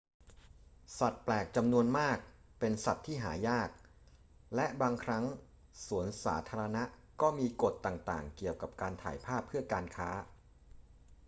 [0.99, 2.17] สัตว์แปลกจำนวนมาก
[2.59, 3.69] เป็นสัตว์ที่หายาก
[4.55, 5.23] และบางครั้ง
[5.87, 6.83] สวนสาธารณะ
[7.21, 10.09] ก็มีกฎต่าง ๆ เกี่ยวกับการถ่ายภาพเพื่อการค้า